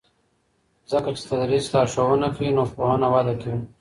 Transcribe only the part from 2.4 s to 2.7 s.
نو